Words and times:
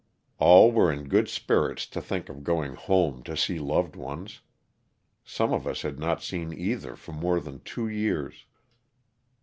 All 0.39 0.71
were 0.71 0.91
in 0.91 1.07
good 1.07 1.29
spirits 1.29 1.85
to 1.85 2.01
think 2.01 2.27
of 2.27 2.43
going 2.43 2.73
home 2.73 3.21
to 3.21 3.37
see 3.37 3.59
loved 3.59 3.95
ones; 3.95 4.41
some 5.23 5.53
of 5.53 5.67
us 5.67 5.83
had 5.83 5.99
not 5.99 6.23
seen 6.23 6.51
either 6.51 6.95
for 6.95 7.11
more 7.11 7.39
than 7.39 7.59
two 7.59 7.87
years. 7.87 8.45